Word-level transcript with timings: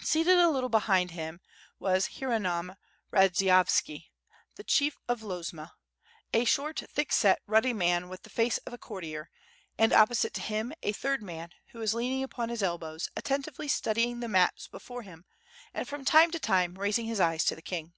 Seated 0.00 0.40
a 0.40 0.48
little 0.50 0.68
behind 0.68 1.12
him 1.12 1.40
was 1.78 2.08
Hieronom 2.18 2.74
Radzieyovski 3.12 4.10
the 4.56 4.64
chief 4.64 4.98
of 5.06 5.20
Lomza, 5.22 5.70
a 6.34 6.44
short, 6.44 6.82
thick 6.90 7.12
set, 7.12 7.40
ruddy 7.46 7.72
man 7.72 8.08
with 8.08 8.24
the 8.24 8.28
face 8.28 8.58
of 8.66 8.72
a 8.72 8.76
courtier; 8.78 9.30
and 9.78 9.92
opposite 9.92 10.34
to 10.34 10.40
him 10.40 10.72
a 10.82 10.90
third 10.90 11.22
man 11.22 11.50
who 11.68 11.78
was 11.78 11.94
lean 11.94 12.14
ing 12.14 12.24
upon 12.24 12.48
his 12.48 12.60
elbows, 12.64 13.08
attentively 13.14 13.68
studying 13.68 14.18
the 14.18 14.26
maps 14.26 14.66
before 14.66 15.02
him, 15.02 15.24
and 15.72 15.86
from 15.86 16.04
time 16.04 16.32
to 16.32 16.40
time 16.40 16.74
raising 16.74 17.06
his 17.06 17.20
eyes 17.20 17.44
to 17.44 17.54
the 17.54 17.62
king. 17.62 17.94